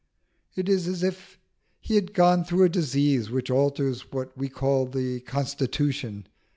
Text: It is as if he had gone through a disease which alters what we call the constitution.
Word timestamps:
It 0.55 0.67
is 0.67 0.87
as 0.87 1.03
if 1.03 1.37
he 1.79 1.93
had 1.93 2.15
gone 2.15 2.43
through 2.43 2.63
a 2.63 2.69
disease 2.69 3.29
which 3.29 3.51
alters 3.51 4.11
what 4.11 4.35
we 4.35 4.49
call 4.49 4.87
the 4.87 5.19
constitution. 5.19 6.25